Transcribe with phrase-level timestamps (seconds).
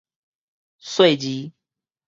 [0.79, 1.51] 細字